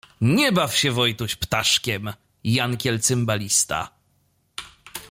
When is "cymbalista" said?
2.99-3.89